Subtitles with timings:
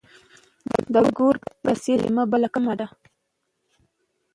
[0.93, 2.87] د ګور په څېر کلمه بله کومه ده؟